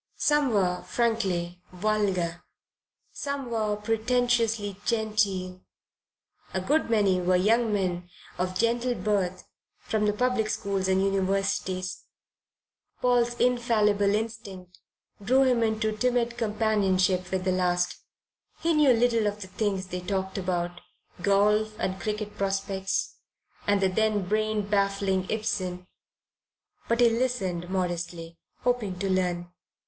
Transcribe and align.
Some 0.17 0.49
were 0.49 0.81
frankly 0.81 1.61
vulgar, 1.71 2.43
some 3.13 3.51
were 3.51 3.75
pretentiously 3.75 4.77
genteel, 4.83 5.61
a 6.55 6.59
good 6.59 6.89
many 6.89 7.21
were 7.21 7.35
young 7.35 7.71
men 7.71 8.09
of 8.39 8.57
gentle 8.57 8.95
birth 8.95 9.45
from 9.77 10.07
the 10.07 10.13
public 10.13 10.49
schools 10.49 10.87
and 10.87 11.03
universities. 11.05 12.05
Paul's 12.99 13.39
infallible 13.39 14.15
instinct 14.15 14.79
drew 15.23 15.43
him 15.43 15.61
into 15.61 15.91
timid 15.95 16.35
companionship 16.35 17.29
with 17.29 17.43
the 17.43 17.51
last. 17.51 17.97
He 18.59 18.73
knew 18.73 18.93
little 18.93 19.27
of 19.27 19.39
the 19.41 19.49
things 19.49 19.85
they 19.89 20.01
talked 20.01 20.39
about, 20.39 20.81
golf 21.21 21.77
and 21.79 22.01
cricket 22.01 22.39
prospects, 22.39 23.17
and 23.67 23.79
the 23.81 23.87
then 23.87 24.27
brain 24.27 24.67
baffling 24.67 25.27
Ibsen, 25.29 25.85
but 26.87 27.01
he 27.01 27.09
listened 27.11 27.69
modestly, 27.69 28.39
hoping 28.61 28.97
to 28.97 29.07
learn. 29.07 29.51